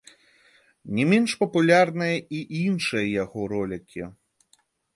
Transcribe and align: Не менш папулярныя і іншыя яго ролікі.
Не 0.99 1.05
менш 1.11 1.31
папулярныя 1.41 2.15
і 2.39 2.41
іншыя 2.63 3.05
яго 3.23 3.39
ролікі. 3.55 4.01